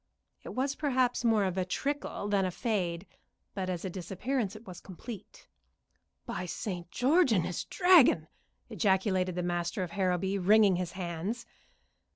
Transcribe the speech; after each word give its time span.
It 0.41 0.55
was 0.55 0.73
perhaps 0.73 1.23
more 1.23 1.43
of 1.43 1.59
a 1.59 1.63
trickle 1.63 2.27
than 2.27 2.43
a 2.43 2.49
fade, 2.49 3.05
but 3.53 3.69
as 3.69 3.85
a 3.85 3.89
disappearance 3.91 4.55
it 4.55 4.65
was 4.65 4.79
complete. 4.81 5.47
"By 6.25 6.47
St. 6.47 6.89
George 6.89 7.31
and 7.31 7.45
his 7.45 7.65
Dragon!" 7.65 8.27
ejaculated 8.67 9.35
the 9.35 9.43
master 9.43 9.83
of 9.83 9.91
Harrowby, 9.91 10.39
wringing 10.39 10.77
his 10.77 10.93
hands. 10.93 11.45